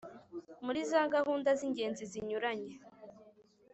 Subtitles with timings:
[0.65, 2.73] muri za gahunda z'ingenzi zinyuranye,